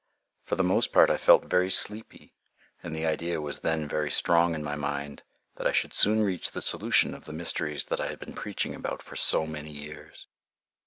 For 0.41 0.55
the 0.55 0.63
most 0.63 0.91
part 0.93 1.11
I 1.11 1.17
felt 1.17 1.45
very 1.45 1.69
sleepy, 1.69 2.33
and 2.81 2.95
the 2.95 3.05
idea 3.05 3.39
was 3.39 3.59
then 3.59 3.87
very 3.87 4.09
strong 4.09 4.55
in 4.55 4.63
my 4.63 4.75
mind 4.75 5.21
that 5.57 5.67
I 5.67 5.71
should 5.71 5.93
soon 5.93 6.23
reach 6.23 6.49
the 6.53 6.61
solution 6.63 7.13
of 7.13 7.25
the 7.25 7.33
mysteries 7.33 7.85
that 7.85 8.01
I 8.01 8.07
had 8.07 8.17
been 8.17 8.33
preaching 8.33 8.73
about 8.73 9.03
for 9.03 9.15
so 9.15 9.45
many 9.45 9.69
years. 9.69 10.25